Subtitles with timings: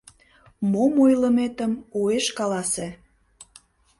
[0.71, 2.87] —Мом ойлыметым уэш каласе!